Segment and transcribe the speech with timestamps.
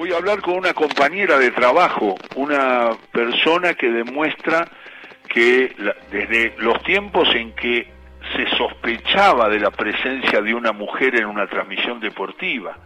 [0.00, 4.66] Voy a hablar con una compañera de trabajo, una persona que demuestra
[5.28, 5.76] que
[6.10, 7.86] desde los tiempos en que
[8.34, 12.78] se sospechaba de la presencia de una mujer en una transmisión deportiva,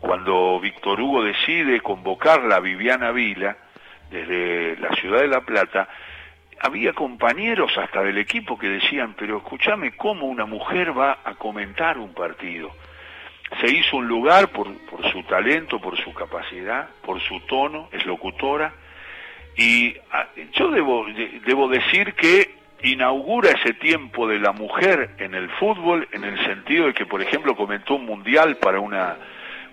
[0.00, 3.56] cuando Víctor Hugo decide convocarla a Viviana Vila
[4.10, 5.88] desde la ciudad de La Plata,
[6.58, 11.96] había compañeros hasta del equipo que decían, pero escúchame, ¿cómo una mujer va a comentar
[11.96, 12.72] un partido?
[13.60, 18.04] Se hizo un lugar por, por su talento, por su capacidad, por su tono, es
[18.04, 18.72] locutora,
[19.56, 21.06] y ah, yo debo,
[21.44, 26.86] debo decir que inaugura ese tiempo de la mujer en el fútbol en el sentido
[26.86, 29.16] de que, por ejemplo, comentó un mundial para una,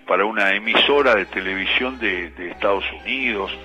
[0.06, 3.56] para una emisora de televisión de, de Estados Unidos,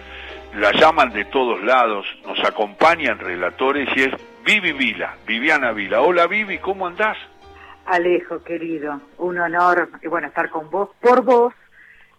[0.54, 4.12] la llaman de todos lados, nos acompañan relatores y es
[4.46, 6.02] Vivi Vila, Viviana Vila.
[6.02, 7.18] Hola Vivi, ¿cómo andás?
[7.92, 11.54] Alejo, querido, un honor, y bueno, estar con vos, por vos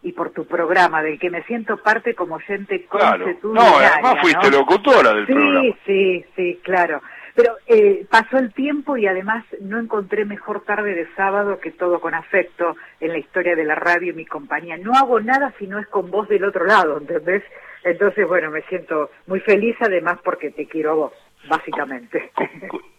[0.03, 3.27] y por tu programa, del que me siento parte como gente claro.
[3.43, 5.63] No, además fuiste locutora del programa.
[5.63, 7.01] Sí, sí, sí, claro.
[7.35, 12.01] Pero eh, pasó el tiempo y además no encontré mejor tarde de sábado que todo
[12.01, 14.77] con afecto en la historia de la radio y mi compañía.
[14.77, 17.43] No hago nada si no es con vos del otro lado, ¿entendés?
[17.85, 21.13] Entonces, bueno, me siento muy feliz además porque te quiero a vos,
[21.49, 22.33] básicamente.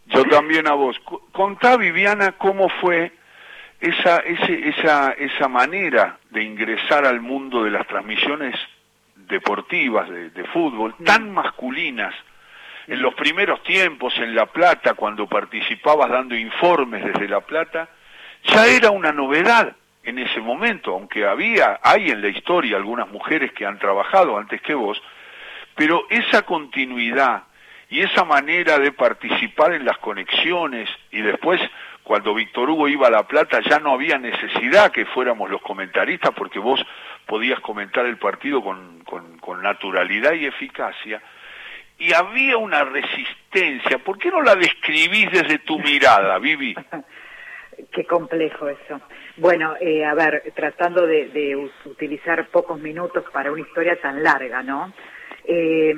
[0.07, 0.99] Yo también a vos.
[1.31, 3.11] Contá, Viviana, cómo fue
[3.79, 8.55] esa, ese, esa, esa manera de ingresar al mundo de las transmisiones
[9.15, 11.03] deportivas de, de fútbol, mm.
[11.03, 12.13] tan masculinas,
[12.87, 17.89] en los primeros tiempos en La Plata, cuando participabas dando informes desde La Plata,
[18.43, 23.53] ya era una novedad en ese momento, aunque había, hay en la historia algunas mujeres
[23.53, 25.01] que han trabajado antes que vos,
[25.75, 27.43] pero esa continuidad
[27.93, 31.61] y esa manera de participar en las conexiones y después
[32.01, 36.31] cuando Víctor Hugo iba a La Plata ya no había necesidad que fuéramos los comentaristas
[36.35, 36.83] porque vos
[37.27, 41.21] podías comentar el partido con, con, naturalidad y eficacia
[41.99, 43.99] y había una resistencia.
[43.99, 46.75] ¿Por qué no la describís desde tu mirada, Vivi?
[47.91, 49.01] Qué complejo eso.
[49.37, 54.91] Bueno, eh, a ver, tratando de, utilizar pocos minutos para una historia tan larga, ¿no?
[55.45, 55.93] Eh,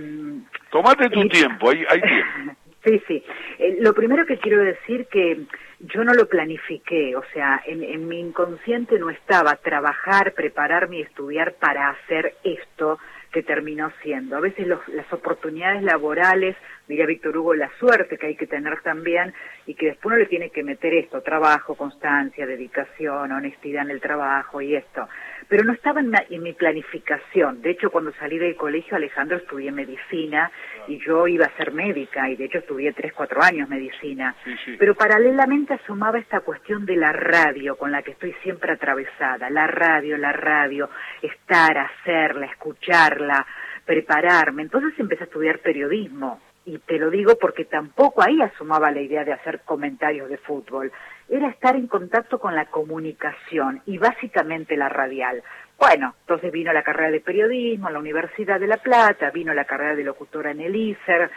[0.76, 2.54] Tomate tu tiempo, hay, hay tiempo.
[2.84, 3.24] sí, sí.
[3.60, 5.46] Eh, lo primero que quiero decir que
[5.80, 11.02] yo no lo planifiqué, o sea, en, en mi inconsciente no estaba trabajar, prepararme y
[11.04, 13.00] estudiar para hacer esto
[13.32, 14.36] que terminó siendo.
[14.36, 19.34] A veces las oportunidades laborales, diría Víctor Hugo, la suerte que hay que tener también
[19.66, 24.02] y que después uno le tiene que meter esto, trabajo, constancia, dedicación, honestidad en el
[24.02, 25.08] trabajo y esto
[25.48, 27.62] pero no estaba en, mi planificación.
[27.62, 30.52] De hecho, cuando salí del colegio, Alejandro, estudié medicina
[30.88, 34.36] y yo iba a ser médica y de hecho estudié tres, cuatro años medicina.
[34.80, 39.50] Pero paralelamente asomaba esta cuestión de la radio con la que estoy siempre atravesada.
[39.50, 40.90] La radio, la radio,
[41.22, 43.46] estar, hacerla, escucharla,
[43.86, 44.64] prepararme.
[44.64, 49.24] Entonces empecé a estudiar periodismo y te lo digo porque tampoco ahí asomaba la idea
[49.24, 50.92] de hacer comentarios de fútbol
[51.30, 55.44] era estar en contacto con la comunicación y básicamente la radial.
[55.78, 59.66] Bueno, entonces vino la carrera de periodismo en la Universidad de La Plata, vino la
[59.66, 61.30] carrera de locutora en el ISER,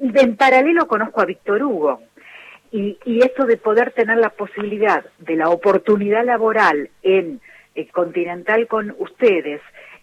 [0.00, 2.00] y en paralelo conozco a Víctor Hugo.
[2.70, 7.40] Y, y esto de poder tener la posibilidad de la oportunidad laboral en
[7.74, 9.60] el Continental con ustedes,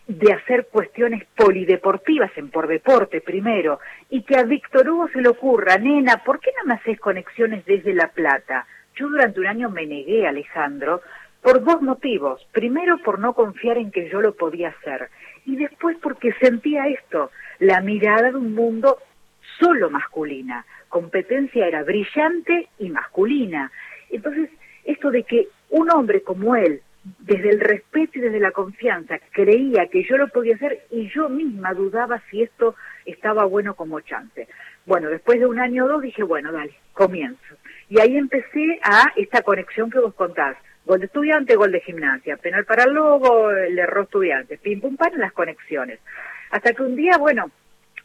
[0.07, 3.79] de hacer cuestiones polideportivas en por deporte primero,
[4.09, 7.65] y que a Víctor Hugo se le ocurra, nena, ¿por qué no me haces conexiones
[7.65, 8.67] desde La Plata?
[8.95, 11.01] Yo durante un año me negué, Alejandro,
[11.41, 12.47] por dos motivos.
[12.51, 15.09] Primero, por no confiar en que yo lo podía hacer.
[15.45, 18.97] Y después porque sentía esto, la mirada de un mundo
[19.59, 20.65] solo masculina.
[20.89, 23.71] Competencia era brillante y masculina.
[24.09, 24.49] Entonces,
[24.85, 26.81] esto de que un hombre como él,
[27.19, 31.29] desde el respeto y desde la confianza, creía que yo lo podía hacer y yo
[31.29, 34.47] misma dudaba si esto estaba bueno como chance.
[34.85, 37.55] Bueno, después de un año o dos dije, bueno, dale, comienzo.
[37.89, 40.57] Y ahí empecé a esta conexión que vos contás.
[40.85, 45.13] Gol de estudiante, gol de gimnasia, penal para lobo, el error estudiante, pim pum pan,
[45.17, 45.99] las conexiones.
[46.51, 47.51] Hasta que un día, bueno,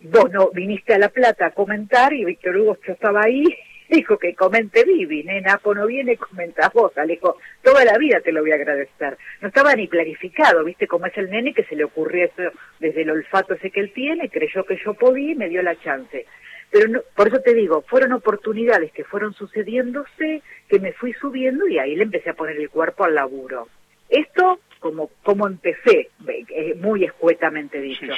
[0.01, 3.45] vos no viniste a La Plata a comentar y Víctor Hugo yo estaba ahí,
[3.91, 8.41] dijo que comente Vivi, nena, no viene, comentas vos, Alejo, toda la vida te lo
[8.41, 9.19] voy a agradecer.
[9.41, 13.03] No estaba ni planificado, viste cómo es el nene que se le ocurrió eso desde
[13.03, 16.27] el olfato ese que él tiene, creyó que yo podía y me dio la chance.
[16.71, 21.67] Pero no, por eso te digo, fueron oportunidades que fueron sucediéndose, que me fui subiendo
[21.67, 23.69] y ahí le empecé a poner el cuerpo al laburo.
[24.09, 28.13] Esto como, como empecé, eh, muy escuetamente dicho.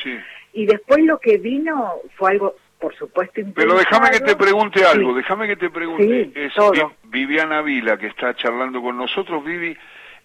[0.53, 5.15] Y después lo que vino fue algo, por supuesto, Pero déjame que te pregunte algo,
[5.15, 6.33] déjame que te pregunte.
[6.35, 6.53] es
[7.05, 9.77] Viviana Vila, que está charlando con nosotros, Vivi,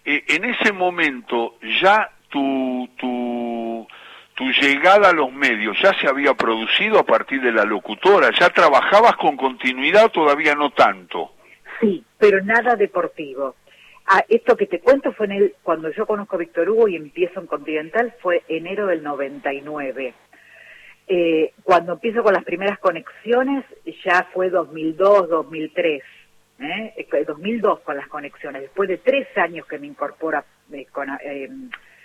[0.04, 3.86] eh, en ese momento ya tu, tu,
[4.34, 8.50] tu llegada a los medios ya se había producido a partir de la locutora, ya
[8.50, 11.34] trabajabas con continuidad, todavía no tanto.
[11.80, 13.54] Sí, pero nada deportivo.
[14.04, 16.96] Ah, esto que te cuento fue en el, cuando yo conozco a Víctor Hugo y
[16.96, 20.14] empiezo en Continental fue enero del 99.
[21.10, 23.64] Eh, cuando empiezo con las primeras conexiones
[24.04, 26.02] ya fue 2002, 2003.
[26.60, 27.24] ¿eh?
[27.26, 30.86] 2002 con las conexiones, después de tres años que me incorpora eh,
[31.24, 31.48] eh,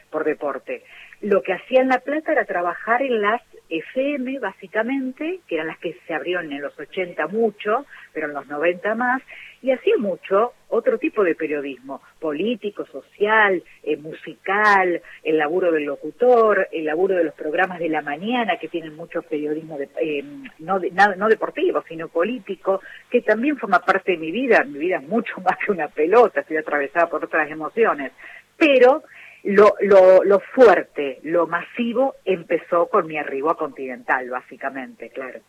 [0.09, 0.83] por deporte.
[1.23, 5.77] Lo que hacía en La Plata era trabajar en las FM, básicamente, que eran las
[5.77, 9.21] que se abrieron en los 80 mucho, pero en los 90 más,
[9.61, 16.67] y hacía mucho otro tipo de periodismo, político, social, eh, musical, el laburo del locutor,
[16.73, 20.25] el laburo de los programas de la mañana, que tienen mucho periodismo eh,
[20.59, 20.81] no,
[21.15, 24.65] no deportivo, sino político, que también forma parte de mi vida.
[24.65, 28.11] Mi vida es mucho más que una pelota, estoy atravesada por otras emociones.
[28.57, 29.03] Pero
[29.43, 35.39] lo, lo, lo fuerte, lo masivo, empezó con mi arribo a Continental, básicamente, claro.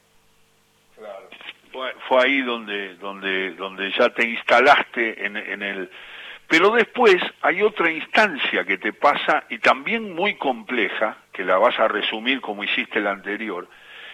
[0.96, 1.28] Claro.
[2.08, 5.90] Fue, ahí donde, donde, donde ya te instalaste en, en el...
[6.46, 11.78] Pero después hay otra instancia que te pasa y también muy compleja, que la vas
[11.80, 13.66] a resumir como hiciste la anterior,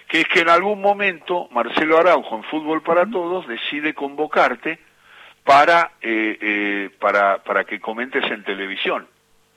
[0.08, 4.78] que es que en algún momento Marcelo Araujo en Fútbol para Todos decide convocarte
[5.44, 9.06] para, eh, eh, para, para que comentes en televisión.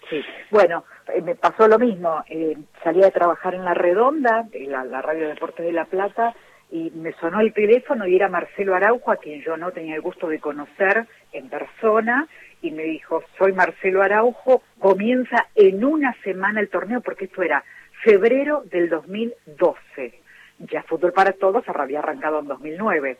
[0.09, 0.83] Sí, bueno,
[1.13, 2.23] eh, me pasó lo mismo.
[2.29, 6.33] Eh, salí a trabajar en La Redonda, en la, Radio Deportes de La Plata,
[6.71, 10.01] y me sonó el teléfono y era Marcelo Araujo, a quien yo no tenía el
[10.01, 12.27] gusto de conocer en persona,
[12.61, 17.63] y me dijo, soy Marcelo Araujo, comienza en una semana el torneo, porque esto era
[18.03, 20.19] febrero del 2012.
[20.59, 23.17] Ya Fútbol para Todos había arrancado en 2009.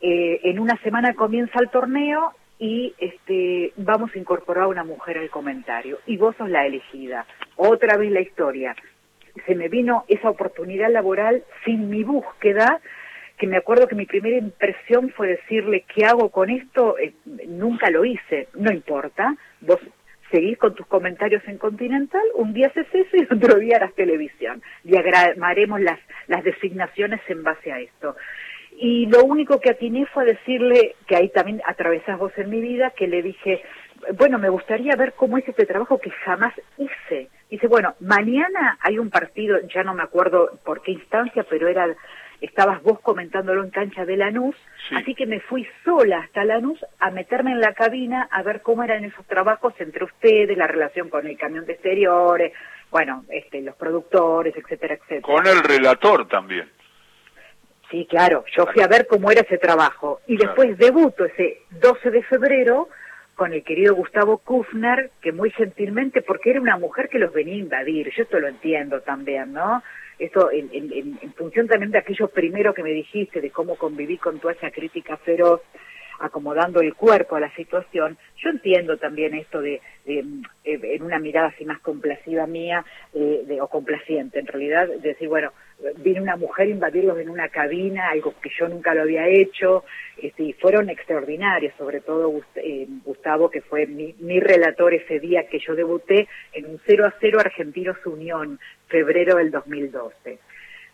[0.00, 5.18] Eh, en una semana comienza el torneo y este, vamos a incorporar a una mujer
[5.18, 5.98] al comentario.
[6.06, 7.26] Y vos sos la elegida.
[7.56, 8.74] Otra vez la historia.
[9.46, 12.80] Se me vino esa oportunidad laboral sin mi búsqueda,
[13.36, 16.96] que me acuerdo que mi primera impresión fue decirle, ¿qué hago con esto?
[16.98, 17.12] Eh,
[17.46, 19.78] nunca lo hice, no importa, vos
[20.30, 24.62] seguís con tus comentarios en Continental, un día haces eso y otro día harás televisión.
[24.84, 28.16] Diagramaremos las, las designaciones en base a esto.
[28.78, 32.90] Y lo único que atiné fue decirle, que ahí también atravesás vos en mi vida,
[32.90, 33.62] que le dije,
[34.18, 37.30] bueno, me gustaría ver cómo es este trabajo que jamás hice.
[37.50, 41.86] Dice, bueno, mañana hay un partido, ya no me acuerdo por qué instancia, pero era,
[42.40, 44.56] estabas vos comentándolo en cancha de Lanús,
[44.92, 48.82] así que me fui sola hasta Lanús a meterme en la cabina a ver cómo
[48.82, 52.52] eran esos trabajos entre ustedes, la relación con el camión de exteriores,
[52.90, 55.22] bueno, este, los productores, etcétera, etcétera.
[55.22, 56.68] Con el relator también.
[57.90, 60.20] Sí, claro, yo fui a ver cómo era ese trabajo.
[60.26, 62.88] Y después debuto ese 12 de febrero
[63.36, 67.54] con el querido Gustavo Kufner, que muy gentilmente, porque era una mujer que los venía
[67.54, 69.82] a invadir, yo esto lo entiendo también, ¿no?
[70.18, 74.40] Esto en, en función también de aquello primero que me dijiste, de cómo conviví con
[74.40, 75.60] toda esa crítica feroz,
[76.18, 80.24] acomodando el cuerpo a la situación, yo entiendo también esto de, eh,
[80.64, 82.84] en una mirada así más complaciva mía,
[83.14, 85.52] eh, de, o complaciente en realidad, de decir, bueno,
[85.98, 89.84] vino una mujer a invadirlos en una cabina, algo que yo nunca lo había hecho,
[90.20, 95.48] este, y fueron extraordinarios, sobre todo eh, Gustavo, que fue mi, mi, relator ese día
[95.48, 98.58] que yo debuté en un 0 a 0 Argentinos Unión,
[98.88, 100.38] febrero del 2012.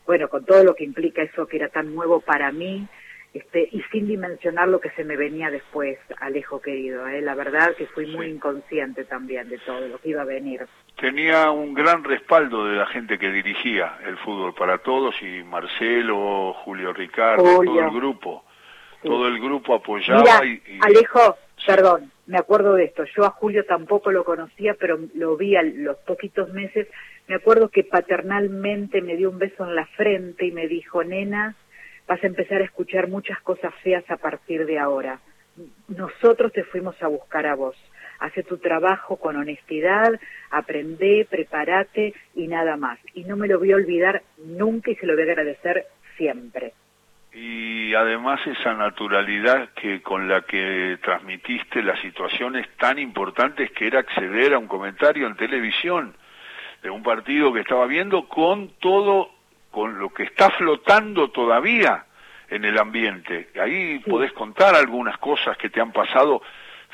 [0.04, 2.88] Bueno, con todo lo que implica eso que era tan nuevo para mí,
[3.34, 7.06] este, y sin dimensionar lo que se me venía después, Alejo querido.
[7.08, 7.22] ¿eh?
[7.22, 10.66] La verdad que fui muy inconsciente también de todo lo que iba a venir.
[11.00, 16.52] Tenía un gran respaldo de la gente que dirigía el fútbol para todos y Marcelo,
[16.64, 18.44] Julio Ricardo, todo el grupo.
[19.02, 20.44] Todo el grupo apoyaba.
[20.44, 21.36] y, Alejo,
[21.66, 23.04] perdón, me acuerdo de esto.
[23.16, 26.86] Yo a Julio tampoco lo conocía, pero lo vi a los poquitos meses.
[27.26, 31.56] Me acuerdo que paternalmente me dio un beso en la frente y me dijo, nena,
[32.06, 35.21] vas a empezar a escuchar muchas cosas feas a partir de ahora.
[35.88, 37.76] Nosotros te fuimos a buscar a vos.
[38.18, 40.18] Hace tu trabajo con honestidad,
[40.50, 42.99] aprende, prepárate y nada más.
[43.14, 46.73] Y no me lo voy a olvidar nunca y se lo voy a agradecer siempre.
[47.35, 54.00] Y además esa naturalidad que con la que transmitiste las situaciones tan importantes que era
[54.00, 56.14] acceder a un comentario en televisión
[56.82, 59.30] de un partido que estaba viendo con todo
[59.73, 62.05] con lo que está flotando todavía
[62.49, 63.49] en el ambiente.
[63.61, 66.43] Ahí podés contar algunas cosas que te han pasado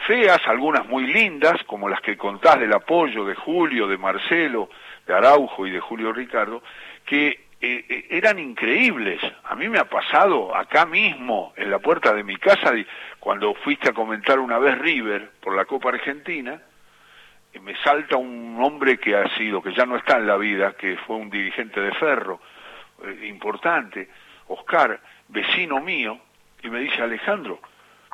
[0.06, 4.70] feas, algunas muy lindas, como las que contás del apoyo de Julio, de Marcelo,
[5.04, 6.62] de Araujo y de Julio Ricardo,
[7.04, 9.20] que eh, eh, eran increíbles.
[9.44, 12.72] A mí me ha pasado acá mismo, en la puerta de mi casa,
[13.18, 16.62] cuando fuiste a comentar una vez River por la Copa Argentina,
[17.60, 20.96] me salta un hombre que ha sido, que ya no está en la vida, que
[20.98, 22.40] fue un dirigente de ferro
[23.04, 24.08] eh, importante,
[24.48, 26.18] Oscar, vecino mío,
[26.62, 27.60] y me dice, Alejandro,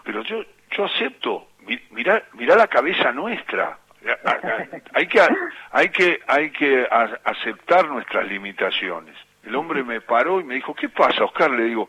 [0.03, 1.49] pero yo, yo acepto,
[1.91, 3.79] mira, mira la cabeza nuestra,
[4.93, 5.21] hay que,
[5.71, 6.87] hay que, hay que
[7.25, 9.17] aceptar nuestras limitaciones.
[9.43, 11.51] El hombre me paró y me dijo, ¿qué pasa, Oscar?
[11.51, 11.89] Le digo,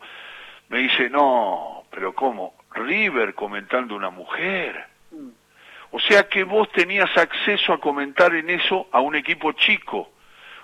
[0.68, 2.54] me dice, no, pero ¿cómo?
[2.72, 4.86] River comentando una mujer.
[5.10, 5.28] Mm.
[5.92, 10.10] O sea que vos tenías acceso a comentar en eso a un equipo chico.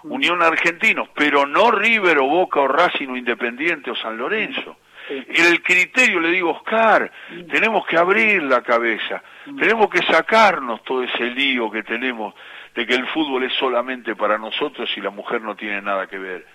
[0.05, 4.77] Unión Argentinos, pero no River o Boca o Racing o Independiente o San Lorenzo.
[5.09, 7.11] En el criterio le digo, Oscar,
[7.51, 9.23] tenemos que abrir la cabeza,
[9.59, 12.35] tenemos que sacarnos todo ese lío que tenemos
[12.75, 16.19] de que el fútbol es solamente para nosotros y la mujer no tiene nada que
[16.19, 16.47] ver.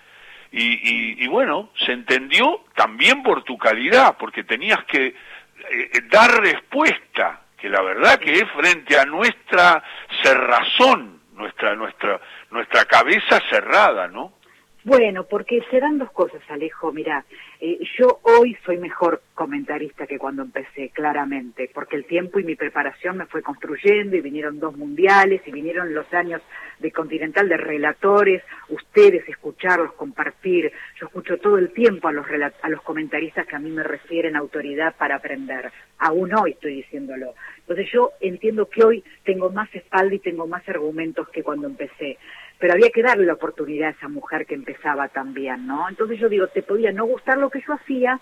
[0.52, 7.42] Y, y, bueno, se entendió también por tu calidad, porque tenías que eh, dar respuesta,
[7.58, 9.84] que la verdad que es frente a nuestra
[10.24, 14.37] cerrazón, nuestra, nuestra, nuestra cabeza cerrada, ¿no?
[14.88, 16.94] Bueno, porque se dan dos cosas, Alejo.
[16.94, 17.26] Mira,
[17.60, 22.56] eh, yo hoy soy mejor comentarista que cuando empecé, claramente, porque el tiempo y mi
[22.56, 26.42] preparación me fue construyendo y vinieron dos mundiales y vinieron los años
[26.80, 30.72] de Continental de relatores, ustedes escucharlos, compartir.
[30.98, 32.26] Yo escucho todo el tiempo a los,
[32.62, 35.70] a los comentaristas que a mí me refieren autoridad para aprender.
[35.98, 37.34] Aún hoy estoy diciéndolo.
[37.58, 42.18] Entonces yo entiendo que hoy tengo más espalda y tengo más argumentos que cuando empecé
[42.60, 45.88] pero había que darle la oportunidad a esa mujer que empezaba también, ¿no?
[45.88, 48.20] Entonces yo digo, te podía no gustar lo que yo hacía,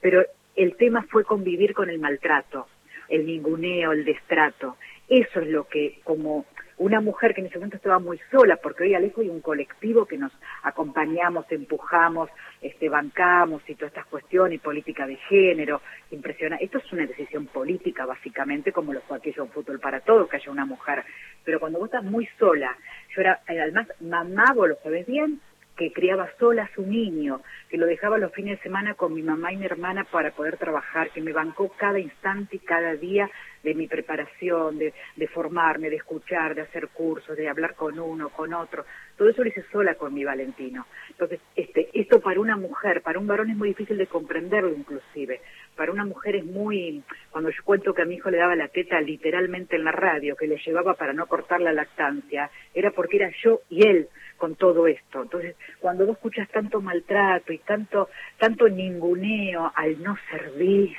[0.00, 0.24] pero
[0.56, 2.68] el tema fue convivir con el maltrato,
[3.08, 4.76] el ninguneo, el destrato.
[5.08, 6.46] Eso es lo que como
[6.78, 10.06] una mujer que en ese momento estaba muy sola, porque hoy Alejo hay un colectivo
[10.06, 16.56] que nos acompañamos, empujamos, este, bancamos y todas estas cuestiones, política de género, impresiona.
[16.56, 20.36] Esto es una decisión política, básicamente, como lo fue aquello en fútbol para todos, que
[20.36, 21.04] haya una mujer.
[21.44, 22.76] Pero cuando vos estás muy sola,
[23.14, 25.40] yo era, además, mamá, vos lo sabés bien,
[25.76, 29.22] que criaba sola a su niño, que lo dejaba los fines de semana con mi
[29.22, 33.28] mamá y mi hermana para poder trabajar, que me bancó cada instante y cada día
[33.64, 38.28] de mi preparación, de, de formarme, de escuchar, de hacer cursos, de hablar con uno,
[38.28, 38.84] con otro.
[39.16, 40.86] Todo eso lo hice sola con mi Valentino.
[41.08, 45.40] Entonces, este, esto para una mujer, para un varón es muy difícil de comprenderlo inclusive.
[45.74, 48.68] Para una mujer es muy, cuando yo cuento que a mi hijo le daba la
[48.68, 53.16] teta literalmente en la radio, que le llevaba para no cortar la lactancia, era porque
[53.16, 54.08] era yo y él
[54.44, 55.22] con todo esto.
[55.22, 60.94] Entonces, cuando vos escuchas tanto maltrato y tanto, tanto ninguneo al no servir,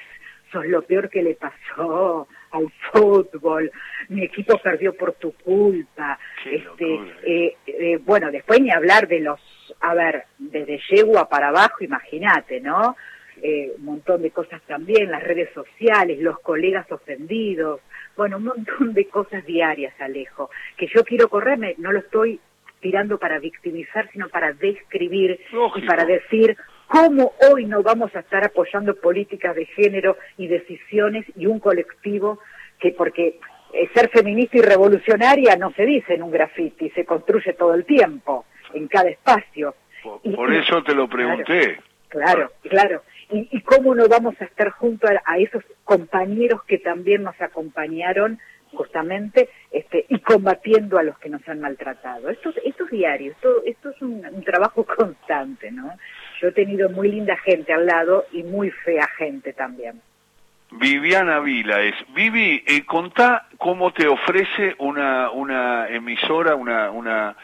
[0.51, 3.71] sos lo peor que le pasó al fútbol,
[4.09, 9.39] mi equipo perdió por tu culpa, este, eh, eh, bueno, después ni hablar de los,
[9.79, 12.95] a ver, desde yegua para abajo, imagínate, ¿no?
[13.43, 17.81] Eh, un montón de cosas también, las redes sociales, los colegas ofendidos,
[18.17, 22.39] bueno, un montón de cosas diarias, Alejo, que yo quiero correrme, no lo estoy
[22.85, 25.39] tirando para victimizar, sino para describir
[25.75, 31.25] y para decir cómo hoy no vamos a estar apoyando políticas de género y decisiones
[31.35, 32.37] y un colectivo
[32.79, 33.39] que porque
[33.73, 37.85] eh, ser feminista y revolucionaria no se dice en un graffiti, se construye todo el
[37.85, 39.73] tiempo, en cada espacio.
[40.03, 41.79] Por, eso te lo pregunté.
[42.09, 43.01] Claro, claro.
[43.31, 48.37] Y, cómo no vamos a estar junto a esos compañeros que también nos acompañaron
[48.73, 52.29] justamente este, y combatiendo a los que nos han maltratado.
[52.29, 55.91] Esto, esto es diario, esto, esto es un, trabajo constante, ¿no?
[56.41, 60.01] Yo he tenido muy linda gente al lado y muy fea gente también.
[60.71, 61.95] Viviana Vila es.
[62.13, 67.35] Vivi, eh, contá cómo te ofrece una, una emisora, una, una,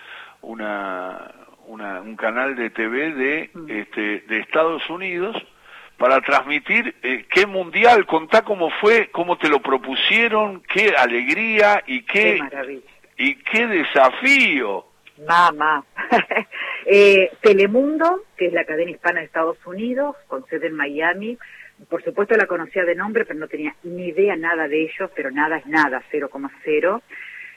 [0.42, 1.32] una,
[1.68, 3.70] una, un canal de TV de, mm.
[3.70, 5.38] este, de Estados Unidos
[6.02, 12.02] para transmitir eh, qué mundial, contá cómo fue, cómo te lo propusieron, qué alegría y
[12.06, 12.40] qué,
[13.18, 14.84] y qué desafío.
[15.28, 15.86] Mamá.
[16.88, 21.38] eh, Telemundo, que es la cadena hispana de Estados Unidos, con sede en Miami.
[21.88, 25.30] Por supuesto la conocía de nombre, pero no tenía ni idea nada de ellos, pero
[25.30, 27.02] nada es nada, 0,0.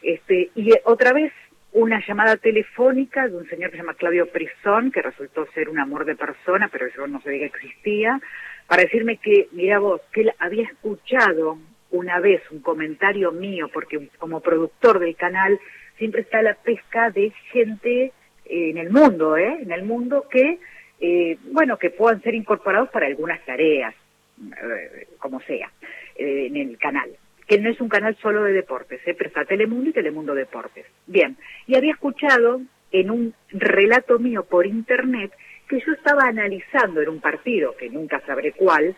[0.03, 1.33] Este, y otra vez
[1.75, 5.81] una llamada telefónica de un señor que se llama Claudio Prisón, que resultó ser un
[5.81, 8.21] amor de persona, pero yo no sabía que existía,
[8.69, 11.59] para decirme que, mira vos, que él había escuchado
[11.91, 15.59] una vez un comentario mío, porque como productor del canal
[15.99, 19.59] siempre está la pesca de gente eh, en el mundo, ¿eh?
[19.61, 20.61] En el mundo que,
[21.01, 23.95] eh, bueno, que puedan ser incorporados para algunas tareas,
[24.41, 25.73] eh, como sea,
[26.17, 27.11] en el canal
[27.47, 29.15] que no es un canal solo de deportes, ¿eh?
[29.17, 30.87] pero está Telemundo y Telemundo Deportes.
[31.07, 31.37] Bien,
[31.67, 32.61] y había escuchado
[32.93, 35.33] en un relato mío por internet
[35.69, 38.95] que yo estaba analizando en un partido, que nunca sabré cuál,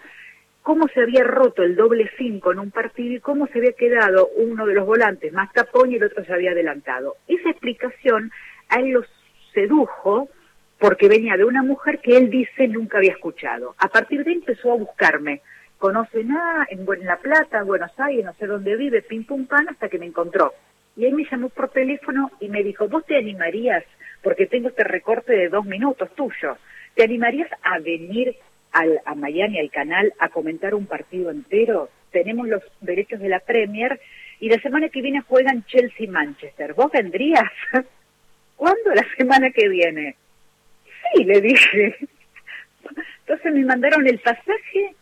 [0.63, 4.29] cómo se había roto el doble cinco en un partido y cómo se había quedado
[4.37, 7.17] uno de los volantes más tapón y el otro se había adelantado.
[7.29, 8.33] Esa explicación
[8.69, 9.05] a él lo
[9.55, 10.29] sedujo
[10.79, 13.75] porque venía de una mujer que él dice nunca había escuchado.
[13.79, 15.41] A partir de ahí empezó a buscarme.
[15.79, 19.89] Conoce nada en, La Plata, Buenos Aires, no sé dónde vive, pim pum pan, hasta
[19.89, 20.55] que me encontró.
[20.97, 23.85] Y ahí me llamó por teléfono y me dijo, ¿vos te animarías?
[24.23, 26.57] Porque tengo este recorte de dos minutos tuyo.
[26.95, 28.37] ¿Te animarías a venir
[28.73, 31.91] al, a Miami, al canal, a comentar un partido entero?
[32.11, 34.01] Tenemos los derechos de la Premier
[34.41, 36.73] y la semana que viene juegan Chelsea-Manchester.
[36.73, 37.51] ¿Vos vendrías?
[38.57, 38.95] ¿Cuándo?
[38.95, 40.17] La semana que viene.
[41.13, 41.97] Sí, le dije.
[43.21, 44.95] Entonces me mandaron el pasaje,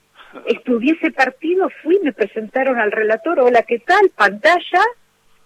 [0.47, 4.11] estudié ese partido, fui, me presentaron al relator, hola, ¿qué tal?
[4.17, 4.83] Pantalla,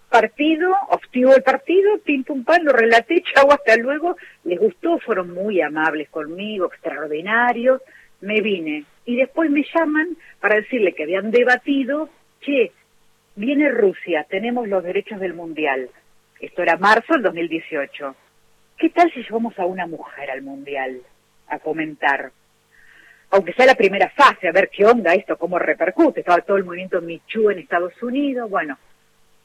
[0.09, 4.17] partido, obtuvo el partido, pim pum pam, lo relaté, chau, hasta luego.
[4.43, 7.81] Les gustó, fueron muy amables conmigo, extraordinarios.
[8.21, 8.85] Me vine.
[9.05, 12.09] Y después me llaman para decirle que habían debatido,
[12.41, 12.71] che,
[13.35, 15.89] viene Rusia, tenemos los derechos del Mundial.
[16.39, 18.15] Esto era marzo del 2018.
[18.77, 21.01] ¿Qué tal si llevamos a una mujer al Mundial
[21.47, 22.31] a comentar?
[23.31, 26.21] Aunque sea la primera fase, a ver qué onda esto, cómo repercute.
[26.21, 28.77] Estaba todo el movimiento Michu en Estados Unidos, bueno.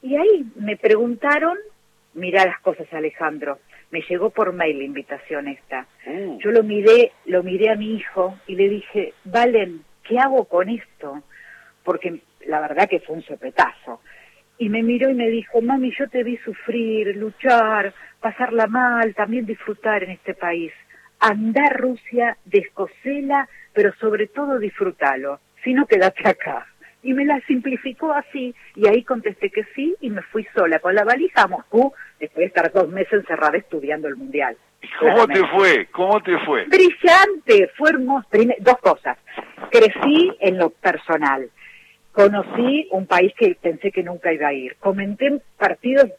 [0.02, 1.56] Y ahí me preguntaron,
[2.14, 3.58] mira las cosas Alejandro,
[3.90, 5.86] me llegó por mail la invitación esta.
[6.06, 6.38] Mm.
[6.38, 10.68] Yo lo miré, lo miré a mi hijo y le dije, Valen, ¿qué hago con
[10.68, 11.22] esto?
[11.82, 14.00] Porque la verdad que fue un sopetazo.
[14.58, 19.46] Y me miró y me dijo, mami, yo te vi sufrir, luchar, pasarla mal, también
[19.46, 20.72] disfrutar en este país.
[21.26, 25.40] Andar Rusia, descosela, pero sobre todo disfrútalo.
[25.62, 26.66] Si no, quédate acá
[27.04, 30.94] y me la simplificó así y ahí contesté que sí y me fui sola con
[30.94, 34.56] la valija a Moscú después de estar dos meses encerrada estudiando el mundial.
[34.98, 35.86] ¿Cómo te fue?
[35.92, 36.64] ¿Cómo te fue?
[36.64, 38.28] Brillante, fue hermoso.
[38.60, 39.18] dos cosas.
[39.70, 41.48] Crecí en lo personal.
[42.12, 44.76] Conocí un país que pensé que nunca iba a ir.
[44.76, 46.10] Comenté partidos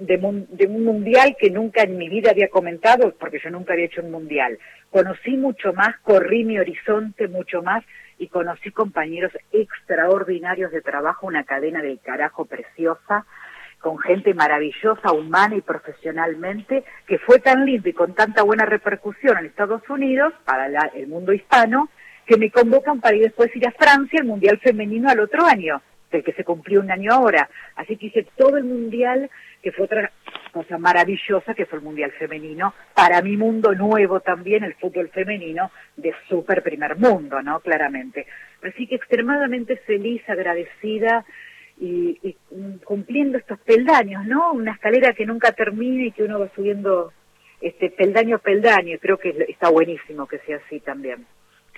[0.00, 3.86] de, de, un mundial que nunca en mi vida había comentado, porque yo nunca había
[3.86, 4.58] hecho un mundial.
[4.90, 7.84] Conocí mucho más, corrí mi horizonte mucho más
[8.18, 13.26] y conocí compañeros extraordinarios de trabajo, una cadena del carajo preciosa,
[13.80, 19.36] con gente maravillosa, humana y profesionalmente, que fue tan lindo y con tanta buena repercusión
[19.38, 21.90] en Estados Unidos, para el mundo hispano,
[22.26, 25.82] que me convocan para ir después ir a Francia, el Mundial Femenino al otro año,
[26.14, 27.48] del que se cumplió un año ahora.
[27.76, 29.30] Así que hice todo el Mundial,
[29.62, 30.10] que fue otra
[30.52, 35.70] cosa maravillosa que fue el Mundial Femenino, para mi mundo nuevo también, el fútbol femenino,
[35.96, 37.60] de súper primer mundo, ¿no?
[37.60, 38.26] Claramente.
[38.62, 41.24] Así que extremadamente feliz, agradecida
[41.78, 42.36] y,
[42.84, 44.52] cumpliendo estos peldaños, ¿no?
[44.52, 47.12] Una escalera que nunca termina y que uno va subiendo
[47.60, 51.26] este peldaño a peldaño, y creo que está buenísimo que sea así también.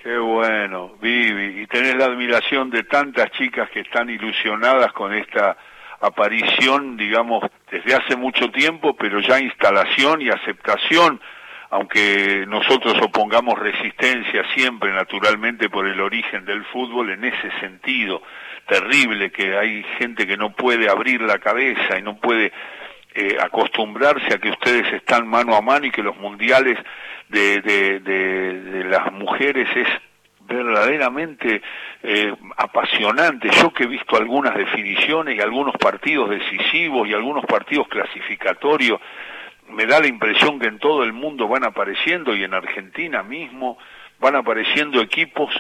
[0.07, 5.57] Qué bueno, Vivi, y tener la admiración de tantas chicas que están ilusionadas con esta
[6.01, 11.21] aparición, digamos, desde hace mucho tiempo, pero ya instalación y aceptación,
[11.71, 18.23] aunque nosotros opongamos resistencia siempre, naturalmente, por el origen del fútbol, en ese sentido
[18.69, 22.53] terrible que hay gente que no puede abrir la cabeza y no puede
[23.17, 26.79] eh, acostumbrarse a que ustedes están mano a mano y que los mundiales
[27.29, 29.89] de, de, de las mujeres es
[30.47, 31.63] verdaderamente
[32.03, 33.49] eh, apasionante.
[33.61, 39.01] Yo que he visto algunas definiciones y algunos partidos decisivos y algunos partidos clasificatorios,
[39.69, 43.79] me da la impresión que en todo el mundo van apareciendo y en Argentina mismo
[44.21, 45.51] van apareciendo equipos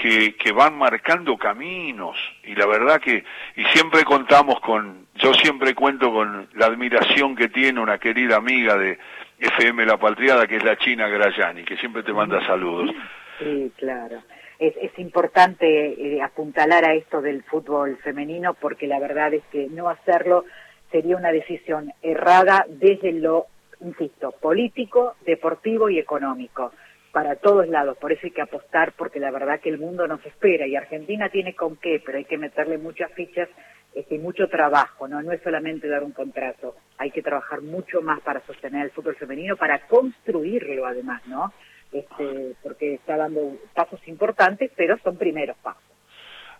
[0.00, 2.16] que, que van marcando caminos.
[2.44, 3.22] Y la verdad que
[3.56, 8.76] y siempre contamos con yo siempre cuento con la admiración que tiene una querida amiga
[8.76, 8.98] de
[9.38, 12.90] FM La Patriada que es la China Grayani que siempre te manda saludos.
[13.38, 14.22] Sí, claro.
[14.58, 19.68] Es, es importante eh, apuntalar a esto del fútbol femenino porque la verdad es que
[19.70, 20.44] no hacerlo
[20.90, 23.46] sería una decisión errada desde lo,
[23.80, 26.72] insisto, político, deportivo y económico
[27.12, 30.24] para todos lados, por eso hay que apostar porque la verdad que el mundo nos
[30.24, 33.48] espera y Argentina tiene con qué, pero hay que meterle muchas fichas
[33.94, 35.20] este, y mucho trabajo, ¿no?
[35.20, 39.16] No es solamente dar un contrato, hay que trabajar mucho más para sostener el fútbol
[39.16, 41.52] femenino, para construirlo además, ¿no?
[41.92, 45.82] este, porque está dando pasos importantes, pero son primeros pasos.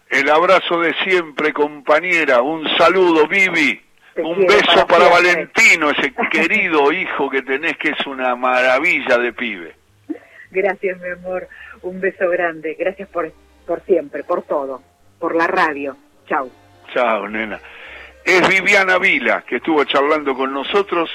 [0.08, 2.42] El abrazo de siempre, compañera.
[2.42, 3.80] Un saludo, Vivi.
[4.16, 9.74] un beso para, Valentino, ese querido hijo que tenés, que es una maravilla de pibe.
[10.50, 11.48] Gracias, mi amor.
[11.82, 12.76] Un beso grande.
[12.78, 13.32] Gracias por,
[13.66, 14.82] por siempre, por todo.
[15.18, 15.96] Por la radio.
[16.26, 16.50] Chau.
[16.92, 17.60] Chao, nena.
[18.24, 21.10] Es Viviana Vila, que estuvo charlando con nosotros